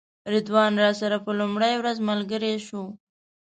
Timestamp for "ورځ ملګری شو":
1.77-2.83